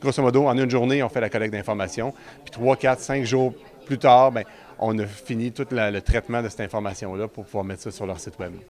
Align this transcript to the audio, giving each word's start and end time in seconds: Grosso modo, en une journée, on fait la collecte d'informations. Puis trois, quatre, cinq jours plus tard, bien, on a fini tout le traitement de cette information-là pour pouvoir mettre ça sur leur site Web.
Grosso 0.00 0.22
modo, 0.22 0.46
en 0.46 0.56
une 0.56 0.70
journée, 0.70 1.02
on 1.02 1.08
fait 1.08 1.20
la 1.20 1.28
collecte 1.28 1.52
d'informations. 1.52 2.12
Puis 2.44 2.52
trois, 2.52 2.76
quatre, 2.76 3.00
cinq 3.00 3.24
jours 3.24 3.52
plus 3.84 3.98
tard, 3.98 4.32
bien, 4.32 4.44
on 4.78 4.98
a 4.98 5.06
fini 5.06 5.50
tout 5.50 5.66
le 5.70 6.00
traitement 6.00 6.42
de 6.42 6.48
cette 6.48 6.60
information-là 6.60 7.26
pour 7.28 7.44
pouvoir 7.44 7.64
mettre 7.64 7.82
ça 7.82 7.90
sur 7.90 8.06
leur 8.06 8.20
site 8.20 8.38
Web. 8.38 8.58